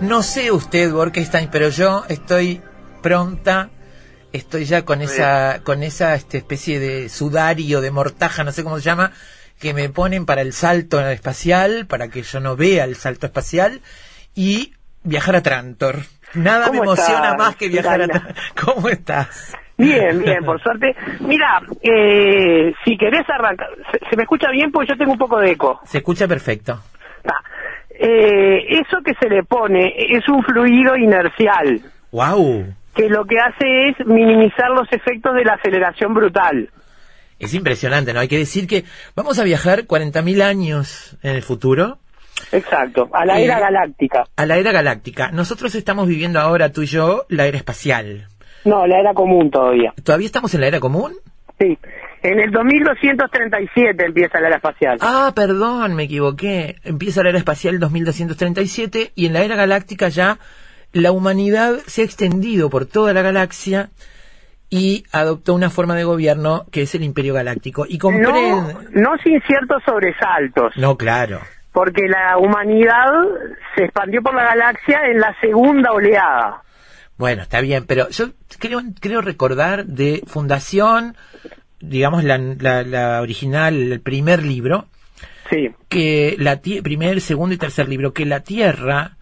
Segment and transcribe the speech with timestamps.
[0.00, 2.60] No sé usted, Borkenstein, pero yo estoy
[3.02, 3.70] pronta,
[4.32, 8.78] estoy ya con esa, con esa este, especie de sudario, de mortaja, no sé cómo
[8.78, 9.12] se llama,
[9.60, 13.80] que me ponen para el salto espacial, para que yo no vea el salto espacial,
[14.34, 14.74] y
[15.04, 16.00] viajar a Trantor.
[16.34, 18.08] Nada me ¿Cómo emociona más que viajar a?
[18.08, 18.34] Trantor.
[18.64, 19.54] ¿Cómo estás?
[19.76, 20.94] Bien, bien, por suerte.
[21.20, 24.70] Mira, eh, si querés arrancar, ¿se, se me escucha bien?
[24.70, 25.80] Porque yo tengo un poco de eco.
[25.84, 26.80] Se escucha perfecto.
[27.18, 27.36] Está.
[27.98, 32.66] Eh, eso que se le pone es un fluido inercial, ¡Wow!
[32.94, 36.70] que lo que hace es minimizar los efectos de la aceleración brutal.
[37.38, 38.20] Es impresionante, ¿no?
[38.20, 38.84] Hay que decir que
[39.16, 41.98] vamos a viajar 40.000 años en el futuro
[42.50, 44.24] Exacto, a la Eh, era galáctica.
[44.36, 45.30] a la era galáctica.
[45.32, 48.26] Nosotros estamos viviendo ahora, tú y yo, la era espacial.
[48.64, 49.92] No, la era común todavía.
[50.04, 51.12] ¿Todavía estamos en la era común?
[51.58, 51.78] Sí.
[52.22, 54.98] En el 2237 empieza la era espacial.
[55.00, 56.76] Ah, perdón, me equivoqué.
[56.84, 60.38] Empieza la era espacial 2237 y en la era galáctica ya
[60.92, 63.90] la humanidad se ha extendido por toda la galaxia
[64.70, 67.86] y adoptó una forma de gobierno que es el Imperio Galáctico.
[67.88, 68.90] Y no, comprende...
[68.92, 70.76] no sin ciertos sobresaltos.
[70.76, 71.40] No, claro.
[71.72, 73.10] porque la humanidad
[73.76, 76.62] se expandió por la galaxia en la segunda oleada.
[77.18, 81.16] Bueno, está bien, pero yo creo, creo recordar de Fundación,
[81.82, 84.86] digamos la, la, la original, el primer libro,
[85.50, 89.16] Sí, que la primer, segundo y tercer libro, que la Tierra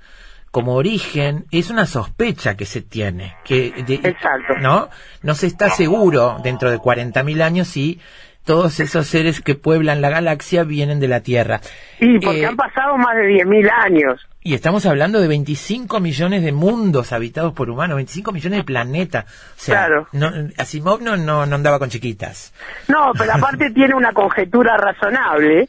[0.53, 4.55] como origen es una sospecha que se tiene, que de- Exacto.
[4.61, 4.89] no
[5.23, 8.01] no se está seguro dentro de 40.000 años si
[8.45, 11.61] todos esos seres que pueblan la galaxia vienen de la Tierra.
[12.01, 14.27] y porque Eh, han pasado más de 10.000 años.
[14.43, 19.25] Y estamos hablando de 25 millones de mundos habitados por humanos, 25 millones de planetas.
[19.27, 20.09] O sea, Claro.
[20.13, 22.53] no, Asimov no, no, no andaba con chiquitas.
[22.89, 25.69] No, pero aparte tiene una conjetura razonable,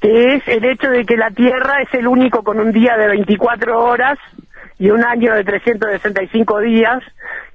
[0.00, 3.08] que es el hecho de que la Tierra es el único con un día de
[3.08, 4.18] 24 horas
[4.78, 7.02] y un año de 365 días,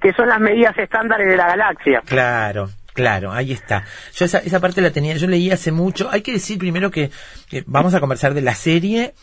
[0.00, 2.02] que son las medidas estándares de la galaxia.
[2.04, 3.84] Claro, claro, ahí está.
[4.14, 6.10] Yo esa, esa parte la tenía, yo leí hace mucho.
[6.10, 7.10] Hay que decir primero que,
[7.48, 9.14] que vamos a conversar de la serie.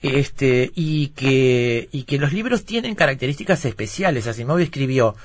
[0.00, 4.26] Este, y que, y que los libros tienen características especiales.
[4.28, 5.16] Asimov escribió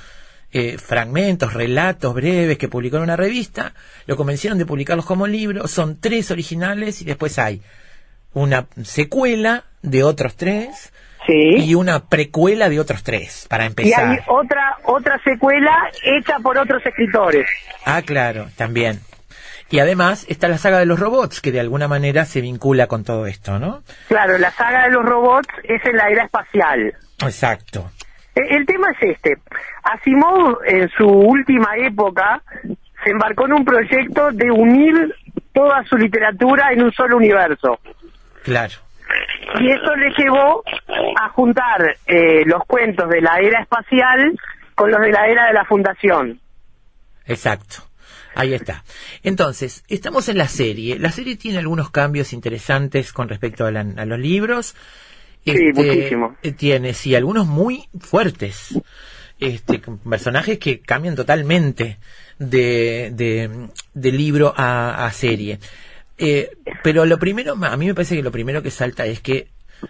[0.51, 3.73] eh, fragmentos, relatos breves que publicó en una revista,
[4.07, 7.61] lo convencieron de publicarlos como libros, son tres originales y después hay
[8.33, 10.91] una secuela de otros tres
[11.25, 11.55] Sí.
[11.69, 14.07] y una precuela de otros tres, para Y empezar.
[14.09, 17.47] hay otra otra secuela hecha por otros escritores.
[17.85, 18.99] Ah, claro, también.
[19.73, 23.03] Y además está la saga de los robots, que de alguna manera se vincula con
[23.03, 23.81] todo esto, ¿no?
[24.07, 26.93] Claro, la saga de los robots es en la era espacial.
[27.25, 27.89] Exacto.
[28.35, 29.35] E- El tema es este.
[29.81, 32.43] Asimov, en su última época,
[33.03, 35.15] se embarcó en un proyecto de unir
[35.53, 37.79] toda su literatura en un solo universo.
[38.43, 38.75] Claro.
[39.59, 40.63] Y eso le llevó
[41.19, 44.39] a juntar eh, los cuentos de la era espacial
[44.75, 46.39] con los de la era de la fundación.
[47.25, 47.77] Exacto.
[48.35, 48.83] Ahí está.
[49.23, 50.97] Entonces, estamos en la serie.
[50.99, 54.75] La serie tiene algunos cambios interesantes con respecto a, la- a los libros.
[55.45, 56.35] Sí, muchísimo.
[56.57, 58.79] Tiene, sí, algunos muy fuertes.
[59.39, 61.97] Este, personajes que cambian totalmente
[62.39, 65.59] de, de, de libro a, a serie.
[66.17, 66.51] Eh,
[66.81, 69.47] pero lo primero, a mí me parece que lo primero que salta es que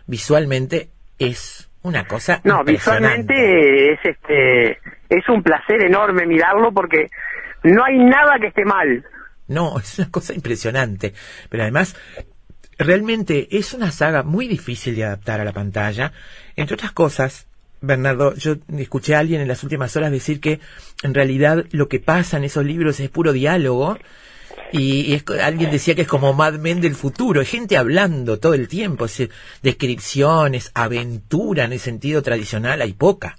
[0.07, 0.89] visualmente
[1.19, 4.71] es una cosa No, visualmente es este
[5.09, 7.09] es un placer enorme mirarlo porque
[7.63, 9.05] no hay nada que esté mal.
[9.47, 11.13] No, es una cosa impresionante.
[11.49, 11.95] Pero además,
[12.77, 16.11] realmente es una saga muy difícil de adaptar a la pantalla.
[16.55, 17.47] Entre otras cosas,
[17.81, 20.59] Bernardo, yo escuché a alguien en las últimas horas decir que
[21.03, 23.97] en realidad lo que pasa en esos libros es puro diálogo.
[24.71, 28.39] Y, y es alguien decía que es como Mad Men del futuro, hay gente hablando
[28.39, 29.31] todo el tiempo, es decir,
[29.61, 33.35] descripciones, aventura en el sentido tradicional, hay poca.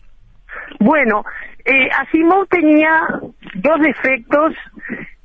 [0.78, 1.24] Bueno,
[1.64, 3.20] eh, Asimov tenía
[3.54, 4.54] dos defectos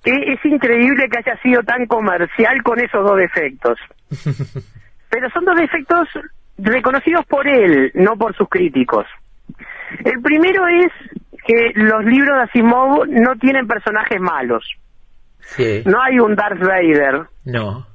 [0.04, 3.78] que es increíble que haya sido tan comercial con esos dos defectos.
[5.10, 6.08] Pero son dos defectos
[6.58, 9.06] reconocidos por él, no por sus críticos.
[10.06, 10.92] El primero es
[11.46, 14.64] que los libros de Asimov no tienen personajes malos.
[15.40, 15.84] Sí.
[15.86, 17.28] No hay un Darth Vader.
[17.46, 17.88] No.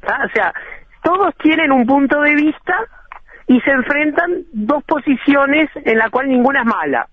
[0.00, 0.20] ¿tá?
[0.24, 0.54] O sea,
[1.02, 2.74] todos tienen un punto de vista
[3.46, 7.08] y se enfrentan dos posiciones en la cual ninguna es mala.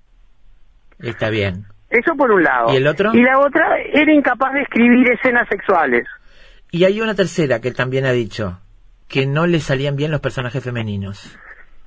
[1.00, 1.66] Está bien.
[1.90, 2.74] Eso por un lado.
[2.74, 3.14] ¿Y el otro?
[3.14, 6.06] Y la otra era incapaz de escribir escenas sexuales.
[6.72, 8.60] Y hay una tercera que él también ha dicho,
[9.08, 11.38] que no le salían bien los personajes femeninos.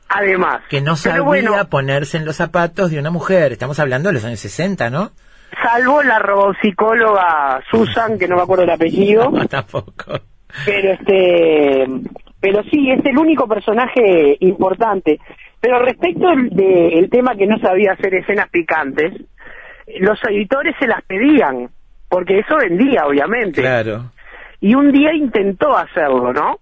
[0.09, 0.63] Además.
[0.69, 3.53] Que no sabía bueno, ponerse en los zapatos de una mujer.
[3.53, 5.13] Estamos hablando de los años 60, ¿no?
[5.63, 10.21] salvo la robopsicóloga Susan, que no me acuerdo el apellido, No, tampoco.
[10.65, 11.87] pero este,
[12.41, 15.19] pero sí, es el único personaje importante.
[15.61, 19.13] Pero respecto del tema que no sabía hacer escenas picantes,
[20.01, 21.71] los editores se las pedían,
[22.09, 23.61] porque eso vendía, obviamente.
[23.61, 24.13] Claro.
[24.61, 26.59] Y un día intentó hacerlo, ¿no?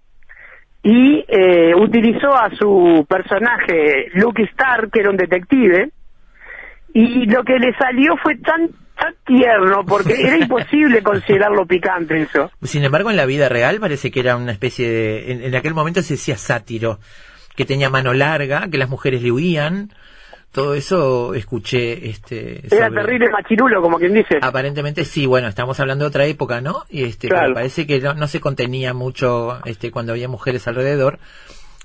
[0.83, 5.91] Y eh, utilizó a su personaje, Luke Starr, que era un detective,
[6.93, 8.69] y lo que le salió fue tan
[9.01, 12.51] tan tierno porque era imposible considerarlo picante eso.
[12.61, 15.31] Sin embargo, en la vida real parece que era una especie de...
[15.31, 16.99] En, en aquel momento se decía sátiro,
[17.55, 19.89] que tenía mano larga, que las mujeres le huían.
[20.51, 22.09] Todo eso escuché.
[22.09, 24.37] Este, Era sobre- terrible machirulo, como quien dice.
[24.41, 26.83] Aparentemente sí, bueno, estamos hablando de otra época, ¿no?
[26.89, 27.43] Y este, Claro.
[27.47, 31.19] pero parece que no, no se contenía mucho este, cuando había mujeres alrededor.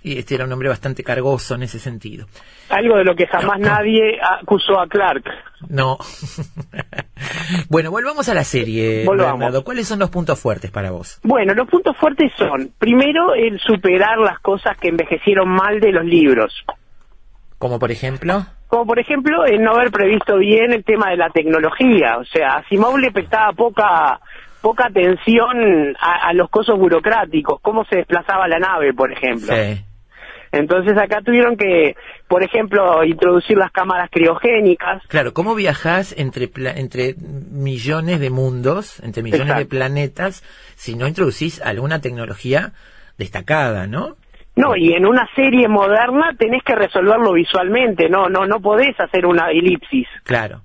[0.02, 2.26] Y este era un hombre bastante cargoso en ese sentido.
[2.68, 5.24] Algo de lo que jamás nadie acusó a Clark.
[5.69, 5.98] No.
[7.69, 9.38] bueno, volvamos a la serie, Volvamos.
[9.38, 9.64] Bernardo.
[9.64, 11.19] ¿Cuáles son los puntos fuertes para vos?
[11.22, 16.04] Bueno, los puntos fuertes son, primero, el superar las cosas que envejecieron mal de los
[16.04, 16.52] libros.
[17.58, 18.46] Como por ejemplo.
[18.68, 22.18] Como por ejemplo, el no haber previsto bien el tema de la tecnología.
[22.18, 24.20] O sea, Asimov le prestaba poca
[24.60, 29.54] poca atención a, a los cosos burocráticos, cómo se desplazaba la nave, por ejemplo.
[29.54, 29.84] Sí.
[30.52, 31.96] Entonces acá tuvieron que,
[32.28, 35.02] por ejemplo, introducir las cámaras criogénicas.
[35.08, 37.14] Claro, ¿cómo viajás entre, entre
[37.50, 40.42] millones de mundos, entre millones de planetas,
[40.76, 42.72] si no introducís alguna tecnología
[43.19, 44.16] destacada, ¿no?
[44.56, 49.26] No, y en una serie moderna tenés que resolverlo visualmente, no, no, no podés hacer
[49.26, 50.08] una elipsis.
[50.25, 50.62] Claro.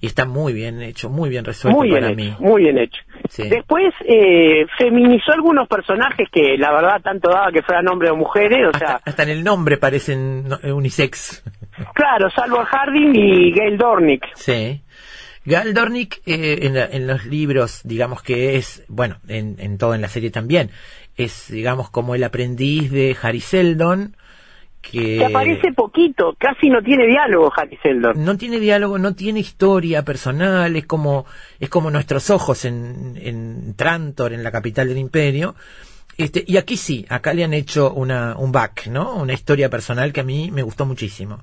[0.00, 2.36] Y está muy bien hecho, muy bien resuelto Muy bien para hecho, mí.
[2.38, 3.00] muy bien hecho.
[3.28, 3.48] Sí.
[3.48, 8.60] Después eh, feminizó algunos personajes que la verdad tanto daba que fueran hombres o mujeres,
[8.64, 11.42] o Hasta, sea, hasta en el nombre parecen unisex.
[11.94, 14.24] claro, salvo Harding y Gail Dornick.
[14.34, 14.82] Sí.
[15.44, 19.94] Gal Dornick eh, en, la- en los libros, digamos que es, bueno, en, en todo
[19.94, 20.70] en la serie también,
[21.18, 24.16] es, digamos, como el aprendiz de Harry Seldon,
[24.80, 25.18] que...
[25.18, 28.24] Que aparece poquito, casi no tiene diálogo Harry Seldon.
[28.24, 31.26] no tiene diálogo, no tiene historia personal, es como,
[31.58, 35.56] es como nuestros ojos en, en Trantor, en la capital del imperio.
[36.16, 39.16] Este, y aquí sí, acá le han hecho una, un back, ¿no?
[39.16, 41.40] Una historia personal que a mí me gustó muchísimo.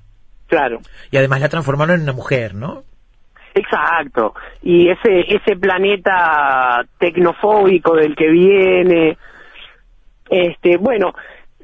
[0.47, 0.79] Claro.
[1.11, 2.83] Y además la transformaron en una mujer, ¿no?
[3.53, 4.35] Exacto.
[4.61, 9.17] Y ese ese planeta tecnofóbico del que viene,
[10.29, 11.13] este, bueno,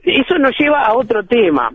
[0.04, 1.72] eso nos lleva a otro tema.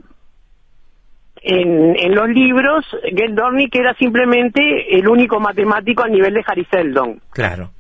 [1.43, 6.67] En, en los libros, Gail Dornick era simplemente el único matemático a nivel de Harry
[6.71, 7.21] Seldon.
[7.31, 7.71] Claro.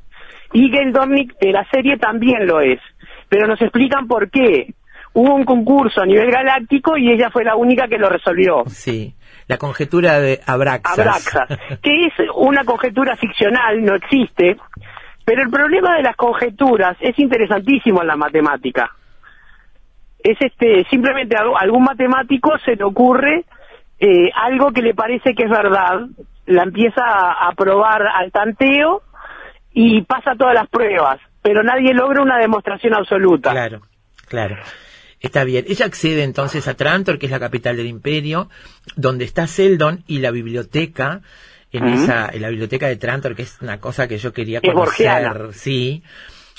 [0.53, 2.79] Y Gail Dornick de la serie también lo es.
[3.29, 4.73] Pero nos explican por qué.
[5.15, 8.65] Hubo un concurso a nivel galáctico y ella fue la única que lo resolvió.
[8.67, 9.15] Sí.
[9.49, 10.99] La conjetura de Abraxas.
[10.99, 11.49] Abraxas,
[11.81, 14.57] que es una conjetura ficcional, no existe,
[15.27, 18.93] pero el problema de las conjeturas es interesantísimo en la matemática.
[20.23, 23.45] Es este, simplemente a algún matemático se le ocurre
[23.99, 26.07] eh, algo que le parece que es verdad,
[26.47, 29.03] la empieza a, a probar al tanteo
[29.73, 33.51] y pasa todas las pruebas, pero nadie logra una demostración absoluta.
[33.51, 33.81] Claro,
[34.29, 34.57] claro.
[35.19, 35.65] Está bien.
[35.67, 38.49] Ella accede entonces a Trantor, que es la capital del imperio,
[38.95, 41.23] donde está Seldon y la biblioteca,
[41.77, 45.53] en esa, en la biblioteca de Trantor, que es una cosa que yo quería conocer.
[45.53, 46.03] Sí.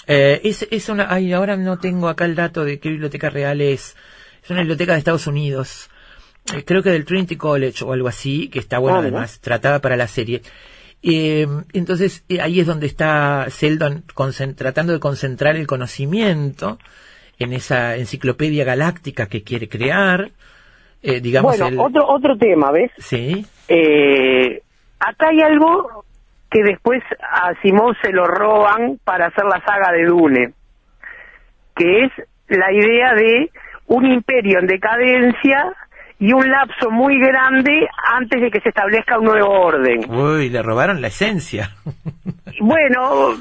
[0.08, 3.60] Eh, es, es una, ay, ahora no tengo acá el dato de qué biblioteca real
[3.62, 3.96] es.
[4.44, 5.90] Es una biblioteca de Estados Unidos.
[6.56, 9.80] Eh, creo que del Trinity College o algo así, que está bueno Ah, además, tratada
[9.81, 10.42] para la serie.
[11.04, 14.04] Eh, entonces, ahí es donde está Seldon
[14.56, 16.80] tratando de concentrar el conocimiento
[17.40, 20.31] en esa enciclopedia galáctica que quiere crear.
[21.04, 22.92] Eh, digamos, bueno, el- otro, otro tema, ¿ves?
[22.97, 24.64] Sí, Eh,
[24.99, 26.04] acá hay algo
[26.49, 30.54] que después a Simón se lo roban para hacer la saga de Dune,
[31.75, 32.11] que es
[32.47, 33.51] la idea de
[33.87, 35.73] un imperio en decadencia
[36.19, 40.09] y un lapso muy grande antes de que se establezca un nuevo orden.
[40.09, 41.71] uy, le robaron la esencia.
[42.59, 43.33] Bueno,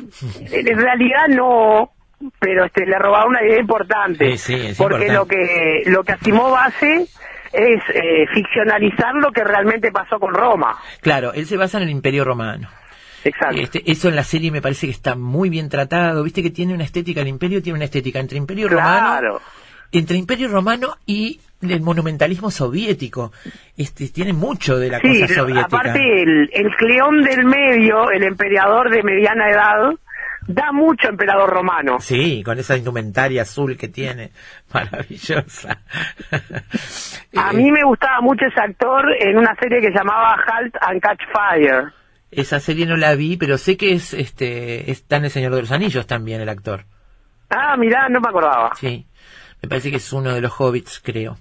[0.50, 1.90] en realidad no,
[2.38, 5.14] pero este, le robaron una idea importante, Sí, sí, es porque importante.
[5.14, 7.06] lo que lo que Asimov hace
[7.52, 10.76] es eh, ficcionalizar lo que realmente pasó con Roma.
[11.00, 12.68] claro, él se basa en el imperio romano.
[13.24, 13.56] Exacto.
[13.60, 16.22] Este, eso en la serie me parece que está muy bien tratado.
[16.22, 19.40] Viste que tiene una estética, el imperio tiene una estética entre imperio romano,
[19.90, 23.32] entre imperio romano y el monumentalismo soviético.
[23.76, 25.66] Este, tiene mucho de la Sí, cosa soviética.
[25.66, 29.90] aparte el, el Cleón del medio, el emperador de mediana edad,
[30.46, 31.98] da mucho emperador romano.
[32.00, 34.32] Sí, con esa indumentaria azul que tiene,
[34.72, 35.78] maravillosa.
[37.36, 41.22] A mí me gustaba mucho ese actor en una serie que llamaba Halt and Catch
[41.32, 41.92] Fire.
[42.30, 45.60] Esa serie no la vi, pero sé que es, este, está en El Señor de
[45.62, 46.84] los Anillos también el actor.
[47.50, 48.72] Ah, mirá, no me acordaba.
[48.74, 49.06] Sí,
[49.62, 51.36] me parece que es uno de los hobbits, creo.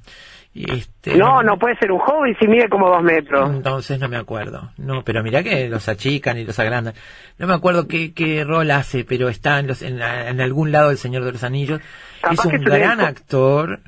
[0.56, 3.50] Este, No, no puede ser un hobbit si mide como dos metros.
[3.50, 4.72] Entonces no me acuerdo.
[4.78, 6.94] No, pero mirá que los achican y los agrandan.
[7.38, 10.90] No me acuerdo qué, qué rol hace, pero está en, los, en, en algún lado
[10.90, 11.82] del Señor de los Anillos.
[12.22, 13.82] Capaz es un gran actor,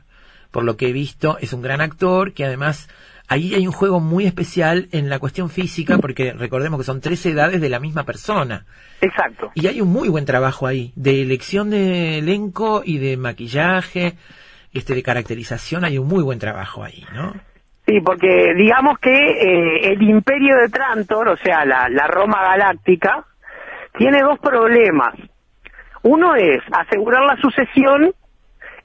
[0.51, 2.89] por lo que he visto, es un gran actor que además
[3.29, 7.25] ahí hay un juego muy especial en la cuestión física, porque recordemos que son tres
[7.25, 8.65] edades de la misma persona.
[9.01, 9.51] Exacto.
[9.55, 14.15] Y hay un muy buen trabajo ahí, de elección de elenco y de maquillaje,
[14.77, 17.33] este de caracterización, hay un muy buen trabajo ahí, ¿no?
[17.85, 23.25] Sí, porque digamos que eh, el imperio de Trantor, o sea, la, la Roma galáctica,
[23.97, 25.15] tiene dos problemas.
[26.03, 28.13] Uno es asegurar la sucesión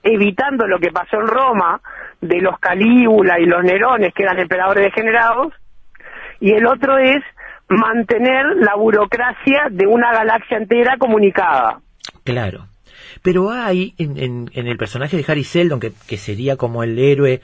[0.02, 1.80] evitando lo que pasó en Roma
[2.20, 5.52] de los Calígula y los Nerones, que eran emperadores degenerados,
[6.40, 7.22] y el otro es
[7.68, 11.80] mantener la burocracia de una galaxia entera comunicada.
[12.25, 12.66] Claro.
[13.23, 16.99] Pero hay en, en, en el personaje de Harry Seldon, que, que sería como el
[16.99, 17.41] héroe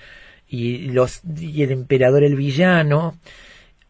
[0.49, 3.17] y, los, y el emperador el villano,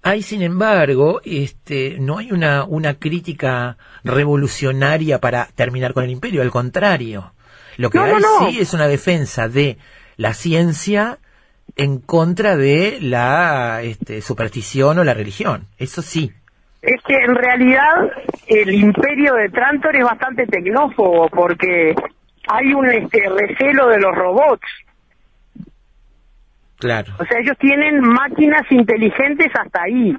[0.02, 6.42] hay sin embargo, este, no hay una, una crítica revolucionaria para terminar con el imperio,
[6.42, 7.32] al contrario.
[7.76, 8.50] Lo que No, hay no, no.
[8.50, 9.78] sí es una defensa de
[10.16, 11.18] la ciencia
[11.76, 15.66] en contra de la este, superstición o la religión.
[15.78, 16.32] Eso sí.
[16.80, 18.10] Es que en realidad
[18.46, 21.94] el imperio de Trantor es bastante tecnófobo porque
[22.48, 24.66] hay un este, recelo de los robots.
[26.76, 27.12] Claro.
[27.18, 30.16] O sea, ellos tienen máquinas inteligentes hasta ahí.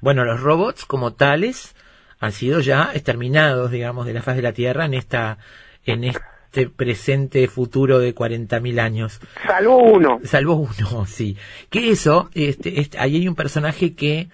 [0.00, 1.76] Bueno, los robots como tales
[2.18, 5.38] han sido ya exterminados, digamos, de la faz de la Tierra en esta,
[5.84, 9.20] en este presente futuro de 40.000 años.
[9.46, 10.20] Salvo uno.
[10.24, 11.36] Salvo uno, sí.
[11.68, 14.28] Que eso, este, este, ahí hay un personaje que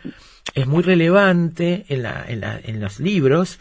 [0.56, 3.60] es muy relevante en, la, en, la, en los libros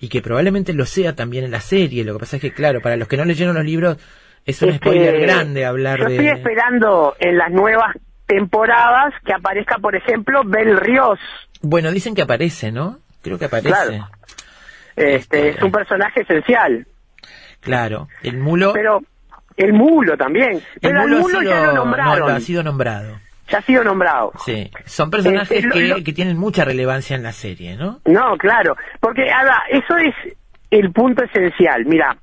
[0.00, 2.04] y que probablemente lo sea también en la serie.
[2.04, 3.96] Lo que pasa es que, claro, para los que no leyeron los libros,
[4.44, 6.16] es un Este, spoiler grande hablar Yo de...
[6.16, 7.96] estoy esperando en las nuevas
[8.26, 11.20] temporadas que aparezca, por ejemplo, Bel Ríos.
[11.60, 12.98] Bueno, dicen que aparece, ¿no?
[13.22, 13.68] Creo que aparece.
[13.68, 14.08] Claro.
[14.96, 16.88] Este, es un personaje esencial.
[17.60, 18.08] Claro.
[18.24, 18.72] El mulo...
[18.72, 19.00] Pero
[19.56, 20.54] el mulo también.
[20.54, 22.28] el Pero mulo, mulo ha sido, ya lo nombraron.
[22.28, 23.20] no, ha sido nombrado.
[23.52, 24.32] Ya ha sido nombrado.
[24.44, 24.70] Sí.
[24.86, 28.00] Son personajes Este, que, lo- que tienen mucha relevancia en la serie, ¿no?
[28.06, 30.14] No, claro, porque Ada, eso es
[30.70, 31.84] el punto esencial.
[31.84, 32.16] Mira,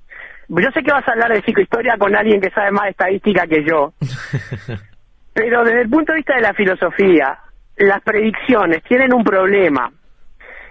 [0.48, 3.46] yo sé que vas a hablar de psicohistoria con alguien que sabe más de estadística
[3.46, 3.94] que yo,
[5.34, 7.38] pero desde el punto de vista de la filosofía,
[7.78, 9.92] las predicciones tienen un problema,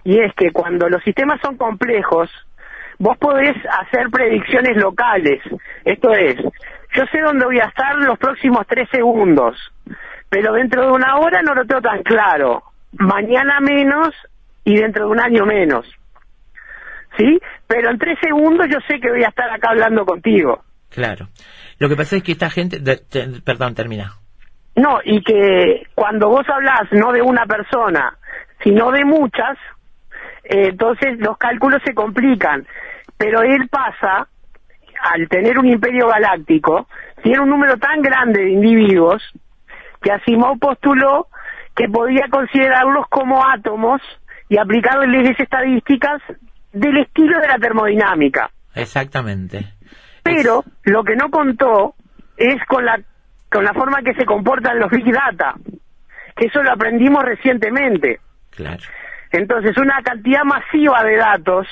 [0.05, 2.29] y es que cuando los sistemas son complejos,
[2.99, 5.41] vos podés hacer predicciones locales.
[5.85, 6.35] Esto es,
[6.95, 9.57] yo sé dónde voy a estar los próximos tres segundos,
[10.29, 12.63] pero dentro de una hora no lo tengo tan claro.
[12.93, 14.15] Mañana menos
[14.65, 15.87] y dentro de un año menos.
[17.17, 17.39] ¿Sí?
[17.67, 20.63] Pero en tres segundos yo sé que voy a estar acá hablando contigo.
[20.91, 21.29] Claro.
[21.79, 22.79] Lo que pasa es que esta gente...
[22.79, 23.03] de-
[23.45, 24.13] perdón, termina.
[24.77, 28.17] No, y que cuando vos hablás no de una persona,
[28.63, 29.59] sino de muchas,
[30.45, 32.67] eh, entonces los cálculos se complican.
[33.17, 34.29] Pero él pasa,
[35.13, 36.87] al tener un imperio galáctico,
[37.23, 39.23] tiene un número tan grande de individuos
[40.01, 41.29] que Asimov postuló
[41.75, 44.01] que podía considerarlos como átomos
[44.49, 46.21] y aplicarles leyes estadísticas
[46.73, 48.51] del estilo de la termodinámica.
[48.75, 49.75] Exactamente.
[50.23, 51.95] Pero lo que no contó
[52.37, 53.01] es con la
[53.51, 55.55] con la forma que se comportan los big data,
[56.37, 58.21] que eso lo aprendimos recientemente.
[58.51, 58.83] Claro.
[59.33, 61.67] Entonces, una cantidad masiva de datos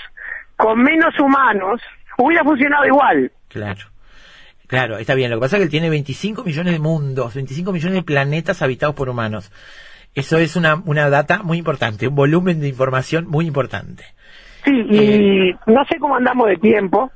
[0.56, 1.82] con menos humanos
[2.16, 3.30] hubiera funcionado igual.
[3.48, 3.80] Claro.
[4.66, 5.30] Claro, está bien.
[5.30, 8.62] Lo que pasa es que él tiene 25 millones de mundos, 25 millones de planetas
[8.62, 9.52] habitados por humanos.
[10.14, 14.04] Eso es una, una data muy importante, un volumen de información muy importante.
[14.64, 17.12] Sí, y no sé cómo andamos de tiempo.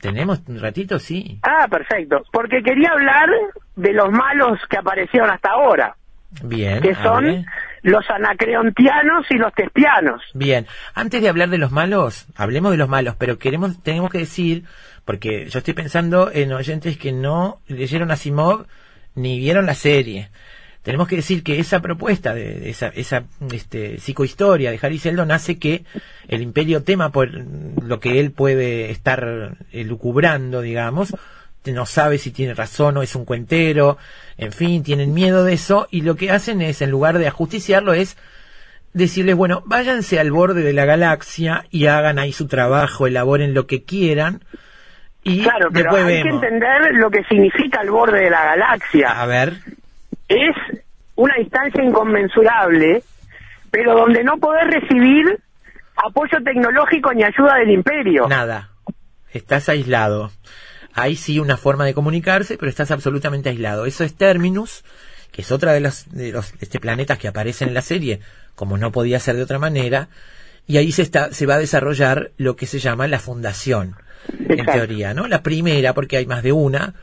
[0.00, 0.98] ¿Tenemos un ratito?
[0.98, 1.38] Sí.
[1.42, 2.22] Ah, perfecto.
[2.32, 3.28] Porque quería hablar
[3.76, 5.96] de los malos que aparecieron hasta ahora,
[6.42, 6.80] Bien.
[6.80, 7.44] que son
[7.82, 10.22] los anacreontianos y los tespianos.
[10.34, 14.18] Bien, antes de hablar de los malos, hablemos de los malos, pero queremos, tenemos que
[14.18, 14.64] decir,
[15.04, 18.66] porque yo estoy pensando en oyentes que no leyeron a Simov
[19.14, 20.30] ni vieron la serie.
[20.82, 25.58] Tenemos que decir que esa propuesta de, esa, esa este, psicohistoria de Harry Seldon hace
[25.58, 25.84] que
[26.28, 31.14] el imperio tema por lo que él puede estar elucubrando, digamos,
[31.72, 33.96] no sabe si tiene razón o es un cuentero,
[34.36, 37.94] en fin, tienen miedo de eso y lo que hacen es, en lugar de ajusticiarlo,
[37.94, 38.18] es
[38.92, 43.66] decirles, bueno, váyanse al borde de la galaxia y hagan ahí su trabajo, elaboren lo
[43.66, 44.44] que quieran
[45.24, 46.40] y Claro, pero hay vemos.
[46.40, 49.08] que entender lo que significa el borde de la galaxia.
[49.20, 49.54] A ver,
[50.28, 50.54] Es
[51.16, 53.02] una distancia inconmensurable,
[53.70, 55.38] pero donde no podés recibir
[55.96, 58.26] apoyo tecnológico ni ayuda del imperio.
[58.28, 58.70] nada,
[59.32, 60.30] estás aislado.
[60.94, 63.84] hay sí una forma de comunicarse, pero estás absolutamente aislado.
[63.86, 64.84] Eso es Terminus,
[65.32, 68.20] que es otra de los, de los este planetas que aparecen en la serie,
[68.54, 70.08] como no podía ser de otra manera,
[70.66, 73.96] y ahí se está, se va a desarrollar lo que se llama la fundación,
[74.48, 75.26] en teoría, ¿no?
[75.26, 76.94] La primera, porque hay más de una,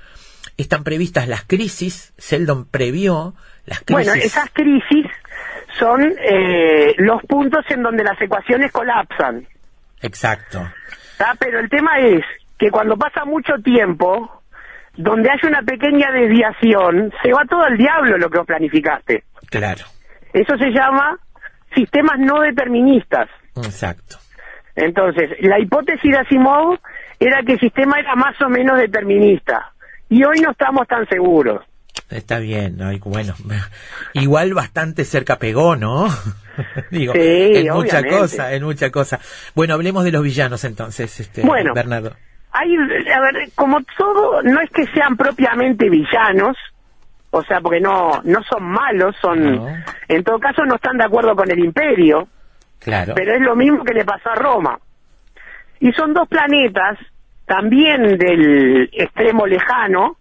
[0.57, 3.33] están previstas las crisis, Sheldon previó
[3.65, 4.07] las crisis.
[4.07, 5.07] Bueno, esas crisis
[5.79, 9.47] son eh, los puntos en donde las ecuaciones colapsan.
[10.01, 10.61] Exacto.
[11.17, 11.35] ¿tá?
[11.39, 12.23] Pero el tema es
[12.57, 14.43] que cuando pasa mucho tiempo,
[14.95, 19.23] donde hay una pequeña desviación, se va todo al diablo lo que vos planificaste.
[19.49, 19.85] Claro.
[20.33, 21.17] Eso se llama
[21.73, 23.29] sistemas no deterministas.
[23.55, 24.17] Exacto.
[24.75, 26.79] Entonces, la hipótesis de Asimov
[27.25, 29.71] era que el sistema era más o menos determinista.
[30.09, 31.63] Y hoy no estamos tan seguros.
[32.09, 32.89] Está bien, ¿no?
[33.05, 33.33] Bueno,
[34.13, 36.07] igual bastante cerca pegó, ¿no?
[36.91, 37.19] Digo, Sí,
[37.55, 39.19] en mucha cosa, en mucha cosa.
[39.55, 41.73] Bueno, hablemos de los villanos entonces, este, Bueno.
[41.73, 42.15] Bernardo.
[42.53, 46.57] Hay, a ver, como todo, no es que sean propiamente villanos,
[47.29, 49.67] o sea, porque no, no son malos, son, No.
[50.09, 52.27] en todo caso no están de acuerdo con el imperio,
[52.79, 53.13] Claro.
[53.15, 54.77] pero es lo mismo que le pasó a Roma.
[55.79, 56.97] Y son dos planetas,
[57.51, 60.15] también del extremo lejano,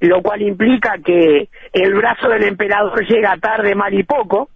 [0.00, 4.48] lo cual implica que el brazo del emperador llega tarde, mal y poco,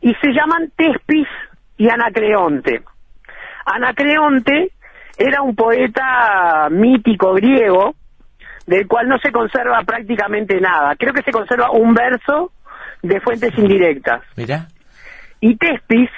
[0.00, 1.28] y se llaman Tespis
[1.76, 2.84] y Anacreonte.
[3.66, 4.70] Anacreonte
[5.18, 7.94] era un poeta mítico griego,
[8.66, 10.96] del cual no se conserva prácticamente nada.
[10.96, 12.50] Creo que se conserva un verso
[13.02, 14.22] de fuentes indirectas.
[14.36, 14.68] Mira.
[15.42, 16.08] Y Tespis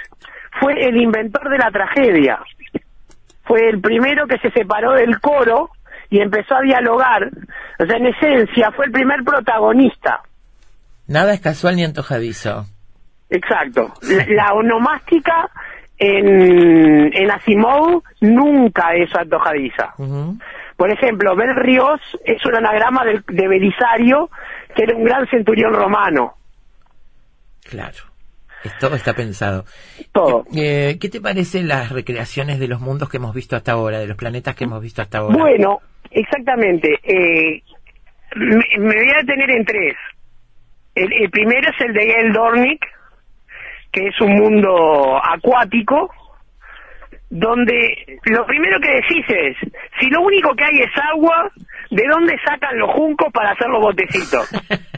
[0.60, 2.38] fue el inventor de la tragedia.
[3.46, 5.70] Fue el primero que se separó del coro
[6.10, 7.30] y empezó a dialogar.
[7.78, 10.20] O sea, en esencia, fue el primer protagonista.
[11.06, 12.66] Nada es casual ni antojadizo.
[13.30, 13.92] Exacto.
[14.02, 15.48] La, la onomástica
[15.98, 19.94] en, en Asimov nunca es antojadiza.
[20.76, 24.28] Por ejemplo, Berrios es un anagrama del- de Belisario,
[24.74, 26.34] que era un gran centurión romano.
[27.68, 27.96] Claro.
[28.78, 29.64] Todo está pensado.
[30.12, 30.44] Todo.
[30.54, 34.06] Eh, ¿Qué te parecen las recreaciones de los mundos que hemos visto hasta ahora, de
[34.06, 35.36] los planetas que hemos visto hasta ahora?
[35.36, 36.98] Bueno, exactamente.
[37.02, 37.62] Eh,
[38.36, 39.96] me, me voy a detener en tres.
[40.94, 42.86] El, el primero es el de Gael Dornick,
[43.92, 46.10] que es un mundo acuático,
[47.30, 49.56] donde lo primero que decís es,
[50.00, 51.50] si lo único que hay es agua,
[51.90, 54.48] ¿de dónde sacan los juncos para hacer los botecitos?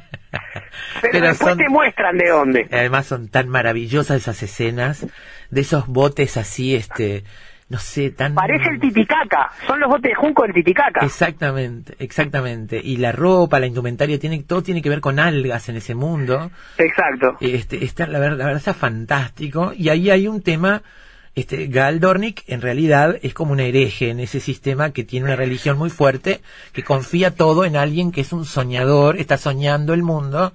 [1.00, 2.68] Pero, Pero después son- te muestran de dónde.
[2.72, 5.06] Además son tan maravillosas esas escenas
[5.50, 7.24] de esos botes así, este,
[7.68, 8.34] no sé, tan...
[8.34, 11.04] Parece el Titicaca, son los botes de junco del Titicaca.
[11.04, 12.80] Exactamente, exactamente.
[12.82, 16.50] Y la ropa, la indumentaria, tiene, todo tiene que ver con algas en ese mundo.
[16.78, 17.36] Exacto.
[17.40, 19.72] Este, está, la, verdad, la verdad está fantástico.
[19.76, 20.82] Y ahí hay un tema,
[21.40, 25.36] este, Gal Dornick en realidad es como un hereje en ese sistema que tiene una
[25.36, 26.40] religión muy fuerte,
[26.72, 30.52] que confía todo en alguien que es un soñador, está soñando el mundo,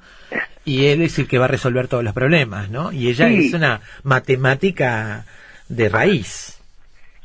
[0.66, 2.92] y él es el que va a resolver todos los problemas, ¿no?
[2.92, 3.48] Y ella Sí.
[3.48, 5.26] es una matemática
[5.70, 6.60] de raíz.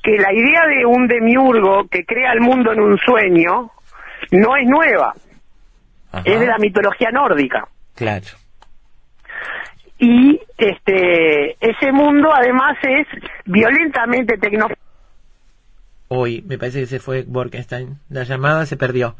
[0.00, 3.70] que la idea de un demiurgo que crea el mundo en un sueño
[4.30, 5.12] no es nueva,
[6.12, 6.22] Ajá.
[6.24, 7.68] es de la mitología nórdica.
[7.94, 8.26] Claro.
[9.98, 13.06] Y este ese mundo además es
[13.46, 14.68] violentamente tecno
[16.08, 17.98] Hoy me parece que se fue Borkenstein.
[18.08, 19.16] La llamada se perdió.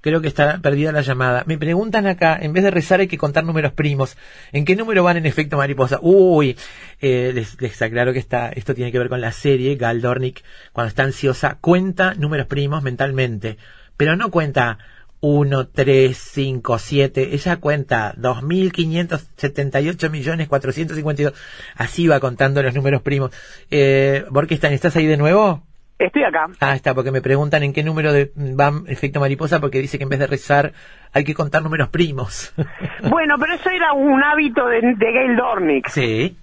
[0.00, 1.42] Creo que está perdida la llamada.
[1.46, 4.16] Me preguntan acá, en vez de rezar hay que contar números primos.
[4.52, 5.98] ¿En qué número van en efecto mariposa?
[6.00, 6.56] Uy,
[7.00, 9.76] eh, les, les aclaro que está, esto tiene que ver con la serie.
[9.76, 13.58] Gal Dornick, cuando está ansiosa, cuenta números primos mentalmente.
[13.96, 14.78] Pero no cuenta
[15.20, 17.28] 1, 3, 5, 7.
[17.32, 21.34] Ella cuenta 2.578 millones 452.
[21.76, 23.30] Así va contando los números primos.
[23.70, 24.24] Eh,
[24.70, 25.62] ¿estás ahí de nuevo?
[25.98, 26.46] Estoy acá.
[26.60, 30.04] Ah, está, porque me preguntan en qué número de van efecto mariposa, porque dice que
[30.04, 30.72] en vez de rezar
[31.12, 32.54] hay que contar números primos.
[33.02, 35.88] Bueno, pero eso era un hábito de, de Gail Dornick.
[35.88, 36.36] sí.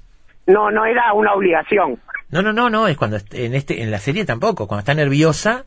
[0.46, 2.00] No, no era una obligación.
[2.30, 5.66] No, no, no, no, es cuando en este en la serie tampoco, cuando está nerviosa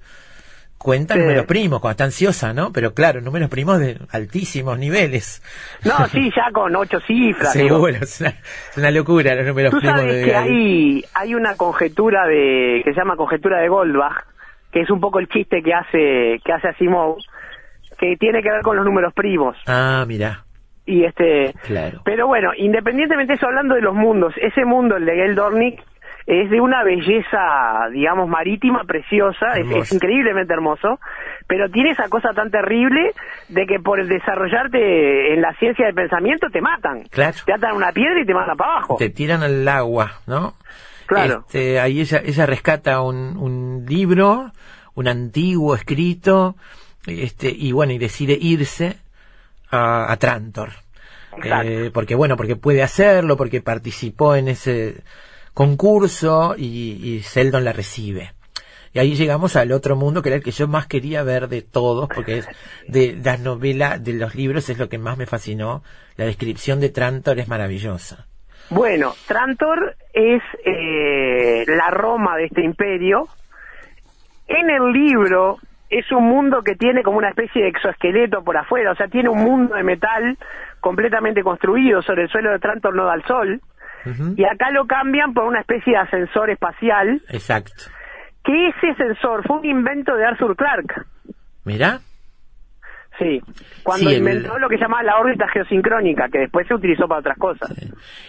[0.83, 1.21] cuenta Sí.
[1.21, 2.73] números primos, cuando está ansiosa, ¿no?
[2.73, 5.43] Pero claro, números primos de altísimos niveles.
[5.85, 7.53] No, sí, ya con ocho cifras.
[7.53, 7.69] digo.
[7.77, 11.35] Seguro, es una, es una locura los números Tú primos sabes de que hay, hay
[11.35, 14.25] una conjetura de que se llama conjetura de Goldbach,
[14.73, 17.19] que es un poco el chiste que hace que hace Asimov,
[17.99, 19.57] que tiene que ver con los números primos.
[19.66, 20.45] Ah, mira,
[20.87, 22.01] Y este, claro.
[22.05, 25.83] pero bueno, independientemente de eso, hablando de los mundos, ese mundo, el de Gail Dornick,
[26.31, 31.01] es de una belleza, digamos, marítima preciosa, es, increíblemente hermoso,
[31.49, 33.12] pero tiene esa cosa tan terrible
[33.49, 37.03] de que por desarrollarte en la ciencia del pensamiento te matan.
[37.11, 37.37] Claro.
[37.45, 38.97] Te atan una piedra y te mandan para abajo.
[38.97, 40.55] te tiran al agua, ¿no?
[41.07, 41.43] Claro.
[41.47, 44.53] Este, ahí ella, ella rescata un, un libro,
[44.95, 46.55] un antiguo escrito,
[47.09, 48.99] este, y bueno, y decide irse
[49.69, 50.71] a, a Trantor.
[51.43, 55.03] Eh, porque bueno, porque puede hacerlo, porque participó en ese
[55.55, 58.33] concurso y, y Seldon la recibe.
[58.93, 61.63] Y ahí llegamos al otro mundo, que era el que yo más quería ver de
[61.63, 62.49] todos, porque es
[62.89, 65.83] de las novelas, de los libros, es lo que más me fascinó.
[66.17, 68.27] La descripción de Trantor es maravillosa.
[68.69, 73.29] Bueno, Trantor es eh, la Roma de este imperio.
[74.49, 75.59] En el libro
[75.89, 79.29] es un mundo que tiene como una especie de exoesqueleto por afuera, o sea, tiene
[79.29, 80.37] un mundo de metal
[80.81, 83.61] completamente construido sobre el suelo de Trantor no da al sol.
[84.37, 87.73] Y acá lo cambian por una especie de ascensor espacial, Exacto.
[88.45, 90.95] que ese ascensor fue un invento de Arthur Clarke.
[91.65, 92.01] Mirá,
[93.19, 93.39] Sí,
[93.83, 97.07] cuando Sí, el- inventó lo que se llama la órbita geosincrónica, que después se utilizó
[97.07, 97.71] para otras cosas.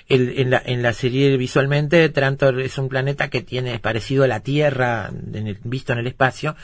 [0.09, 4.27] El- en, la, en la serie visualmente, Trantor es un planeta que tiene parecido a
[4.27, 6.57] la Tierra, en el- visto en el espacio,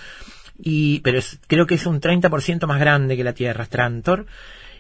[0.60, 4.26] y, pero es- creo que es un 30% más grande que la Tierra, Trantor,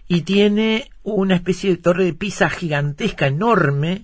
[0.09, 4.01] y tiene una especie de torre de Pisa gigantesca, enorme,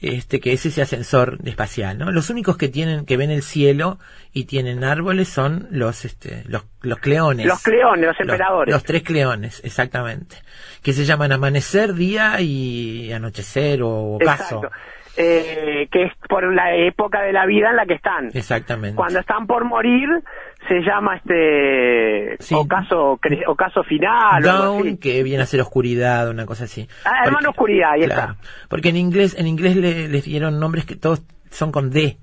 [0.00, 2.10] este, que es ese ascensor espacial, ¿no?
[2.10, 3.98] Los únicos que tienen, que ven el cielo
[4.32, 7.46] y tienen árboles son los, este, los, los cleones.
[7.46, 8.72] Los cleones, los emperadores.
[8.72, 10.36] Los tres cleones, exactamente.
[10.82, 14.56] Que se llaman amanecer, día y anochecer o ocaso.
[14.56, 14.70] Exacto.
[15.16, 18.30] Eh, que es por la época de la vida en la que están.
[18.32, 18.96] Exactamente.
[18.96, 20.08] Cuando están por morir,
[20.68, 22.54] se llama este Sí.
[22.54, 23.18] ocaso,
[23.48, 24.44] ocaso final.
[24.44, 24.98] o algo Down, así.
[24.98, 26.88] que viene a ser oscuridad, una cosa así.
[27.04, 28.36] Ah, hermano oscuridad, ahí claro, está.
[28.68, 32.16] Porque en inglés, en inglés le, les dieron nombres que todos son con D.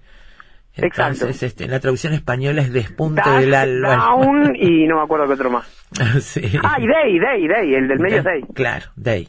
[0.80, 1.12] Exacto.
[1.26, 3.96] Entonces, este, en la traducción española es despunte del alba.
[3.96, 5.66] Down y no me acuerdo qué otro más.
[6.22, 6.42] sí.
[6.64, 8.42] Ah, y Day, Day, Day, el del medio es Day.
[8.54, 9.28] Claro, day.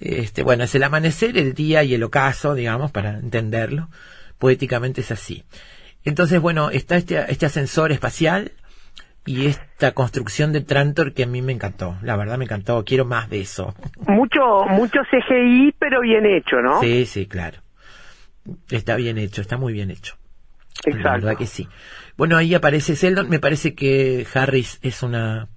[0.00, 3.88] Este, bueno, es el amanecer, el día y el ocaso, digamos, para entenderlo.
[4.38, 5.44] Poéticamente es así.
[6.04, 8.52] Entonces, bueno, está este, este ascensor espacial
[9.26, 11.98] y esta construcción de Trantor que a mí me encantó.
[12.02, 12.84] La verdad me encantó.
[12.84, 13.74] Quiero más de eso.
[14.06, 16.80] Mucho, mucho CGI, pero bien hecho, ¿no?
[16.80, 17.58] Sí, sí, claro.
[18.70, 20.14] Está bien hecho, está muy bien hecho.
[20.86, 21.26] La Exacto.
[21.26, 21.68] verdad que sí.
[22.16, 23.28] Bueno, ahí aparece Seldon.
[23.28, 25.48] Me parece que Harris es una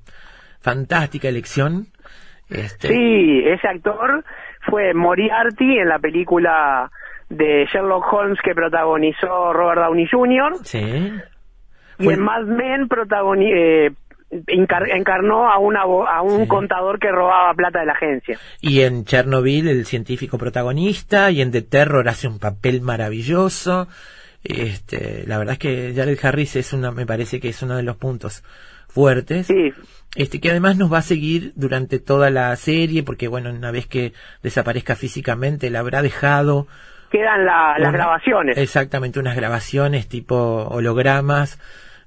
[0.59, 1.87] fantástica elección.
[2.51, 4.23] Este, Sí, ese actor
[4.69, 6.91] fue Moriarty en la película
[7.29, 10.53] de Sherlock Holmes que protagonizó Robert Downey Jr.
[10.63, 11.11] sí.
[11.99, 13.91] y en Mad Men protagoni- eh,
[14.47, 16.47] encar- encarnó a, una, a un Sí.
[16.47, 18.37] contador que robaba plata de la agencia.
[18.59, 23.87] Y en Chernobyl, el científico protagonista, y en The Terror hace un papel maravilloso.
[24.43, 27.83] Este, la verdad es que Jared Harris es una, me parece que es uno de
[27.83, 28.43] los puntos
[28.87, 29.47] fuertes.
[29.47, 29.71] Sí,
[30.15, 33.87] Este, que además nos va a seguir durante toda la serie, porque bueno, una vez
[33.87, 34.11] que
[34.43, 36.67] desaparezca físicamente, la habrá dejado.
[37.11, 38.57] quedan la- las una- grabaciones.
[38.57, 40.35] Exactamente, unas grabaciones tipo
[40.69, 41.59] hologramas,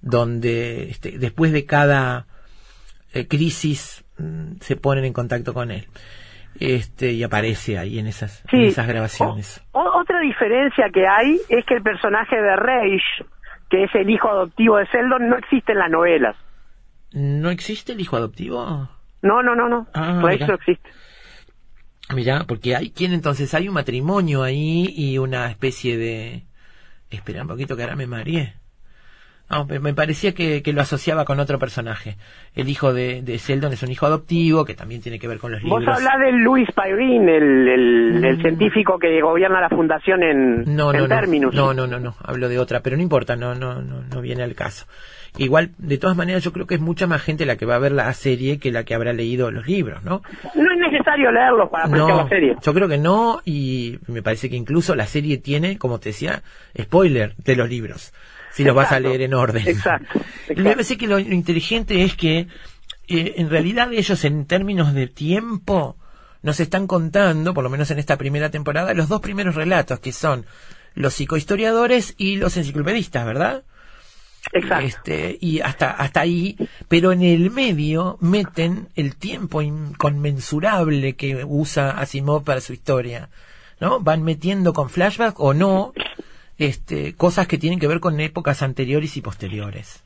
[0.03, 2.27] donde este, después de cada
[3.15, 5.87] eh, crisis mm, se ponen en contacto con él.
[6.61, 9.63] Este, y aparece ahí en esas, en esas grabaciones.
[9.73, 13.25] O- otra diferencia que hay es que el personaje de Rage,
[13.71, 16.37] que es el hijo adoptivo de Seldon, no existe en las novelas.
[17.15, 18.91] ¿No existe el hijo adoptivo?
[19.23, 19.87] No, no, no, no.
[19.95, 20.47] Ah, mira.
[20.49, 20.91] no existe.
[22.15, 26.43] Mira, porque hay quién entonces, hay un matrimonio ahí y una especie de...
[27.11, 28.55] Espera un poquito que ahora me mareé.
[29.49, 32.17] Ah, me- parecía que, que lo asociaba con otro personaje.
[32.55, 35.53] El hijo de, de Seldon es un hijo adoptivo que también tiene que ver con
[35.53, 35.97] los Vos libros.
[35.97, 38.41] hablás de Luis Pairin, el, el, el Mm.
[38.41, 41.55] científico que gobierna la fundación en, No, en no, no, Terminus.
[41.55, 44.43] no, no, no, no, hablo de otra, pero no importa, no, no, no, no viene
[44.43, 44.87] al caso.
[45.37, 47.79] Igual, de todas maneras, yo creo que es mucha más gente la que va a
[47.81, 50.23] ver la serie que la que habrá leído los libros, ¿no?
[50.55, 52.57] No es necesario leerlos para apreciar No, la serie.
[52.63, 56.43] yo creo que no, y me parece que incluso la serie tiene, como te decía,
[56.81, 58.13] spoiler de los libros,
[58.53, 59.67] si los vas a leer en orden.
[59.67, 60.07] exacto,
[60.49, 60.63] Y exacto.
[60.63, 62.47] Me parece que lo, lo inteligente es que,
[63.09, 65.97] eh, en realidad ellos en términos de tiempo,
[66.43, 70.13] nos están contando, por lo menos en esta primera temporada, los dos primeros relatos, que
[70.13, 70.47] son
[70.95, 73.65] los psicohistoriadores y los enciclopedistas, ¿verdad?
[74.53, 74.87] Exacto.
[74.87, 76.57] Este, y hasta, hasta ahí,
[76.89, 83.29] pero en el medio meten el tiempo inconmensurable que usa Asimov para su historia,
[83.81, 84.01] ¿no?
[84.01, 85.93] Van metiendo con flashback o no,
[86.59, 90.05] este, cosas que tienen que ver con épocas anteriores y posteriores.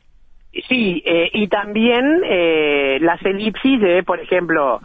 [0.69, 4.81] Sí, eh, y también eh, las elipsis de, por ejemplo,